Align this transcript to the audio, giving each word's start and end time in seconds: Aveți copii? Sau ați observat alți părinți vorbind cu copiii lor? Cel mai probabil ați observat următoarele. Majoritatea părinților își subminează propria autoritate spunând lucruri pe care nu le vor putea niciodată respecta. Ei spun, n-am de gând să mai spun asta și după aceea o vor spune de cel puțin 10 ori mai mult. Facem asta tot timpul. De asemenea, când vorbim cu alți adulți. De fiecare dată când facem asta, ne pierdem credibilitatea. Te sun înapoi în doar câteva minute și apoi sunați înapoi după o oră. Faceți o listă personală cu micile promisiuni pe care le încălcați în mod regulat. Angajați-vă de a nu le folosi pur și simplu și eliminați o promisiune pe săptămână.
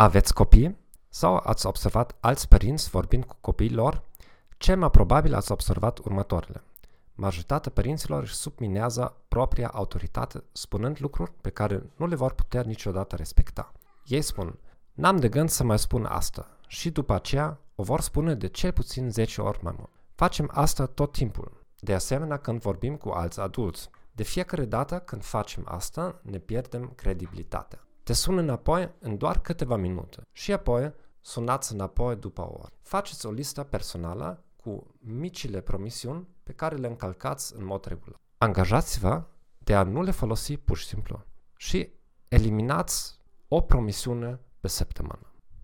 Aveți 0.00 0.34
copii? 0.34 0.76
Sau 1.08 1.40
ați 1.44 1.66
observat 1.66 2.16
alți 2.20 2.48
părinți 2.48 2.90
vorbind 2.90 3.24
cu 3.24 3.36
copiii 3.40 3.72
lor? 3.72 4.02
Cel 4.58 4.78
mai 4.78 4.90
probabil 4.90 5.34
ați 5.34 5.52
observat 5.52 5.98
următoarele. 5.98 6.62
Majoritatea 7.14 7.70
părinților 7.74 8.22
își 8.22 8.34
subminează 8.34 9.16
propria 9.28 9.68
autoritate 9.68 10.44
spunând 10.52 10.96
lucruri 11.00 11.32
pe 11.40 11.50
care 11.50 11.82
nu 11.96 12.06
le 12.06 12.14
vor 12.14 12.32
putea 12.32 12.62
niciodată 12.62 13.16
respecta. 13.16 13.72
Ei 14.04 14.22
spun, 14.22 14.58
n-am 14.92 15.16
de 15.16 15.28
gând 15.28 15.48
să 15.48 15.64
mai 15.64 15.78
spun 15.78 16.04
asta 16.04 16.46
și 16.66 16.90
după 16.90 17.14
aceea 17.14 17.58
o 17.74 17.82
vor 17.82 18.00
spune 18.00 18.34
de 18.34 18.48
cel 18.48 18.72
puțin 18.72 19.10
10 19.10 19.40
ori 19.40 19.58
mai 19.62 19.74
mult. 19.76 19.90
Facem 20.14 20.50
asta 20.52 20.86
tot 20.86 21.12
timpul. 21.12 21.66
De 21.80 21.94
asemenea, 21.94 22.36
când 22.36 22.60
vorbim 22.60 22.96
cu 22.96 23.08
alți 23.08 23.40
adulți. 23.40 23.90
De 24.12 24.22
fiecare 24.22 24.64
dată 24.64 24.98
când 24.98 25.24
facem 25.24 25.62
asta, 25.68 26.20
ne 26.22 26.38
pierdem 26.38 26.92
credibilitatea. 26.94 27.84
Te 28.10 28.16
sun 28.16 28.38
înapoi 28.38 28.94
în 28.98 29.16
doar 29.16 29.40
câteva 29.40 29.76
minute 29.76 30.22
și 30.32 30.52
apoi 30.52 30.94
sunați 31.20 31.72
înapoi 31.72 32.16
după 32.16 32.40
o 32.40 32.52
oră. 32.58 32.72
Faceți 32.82 33.26
o 33.26 33.30
listă 33.30 33.62
personală 33.62 34.44
cu 34.56 34.94
micile 34.98 35.60
promisiuni 35.60 36.28
pe 36.42 36.52
care 36.52 36.76
le 36.76 36.86
încălcați 36.86 37.56
în 37.56 37.64
mod 37.64 37.84
regulat. 37.84 38.20
Angajați-vă 38.38 39.24
de 39.58 39.74
a 39.74 39.82
nu 39.82 40.02
le 40.02 40.10
folosi 40.10 40.56
pur 40.56 40.76
și 40.76 40.86
simplu 40.86 41.24
și 41.56 41.90
eliminați 42.28 43.18
o 43.48 43.60
promisiune 43.60 44.40
pe 44.60 44.68
săptămână. 44.68 45.29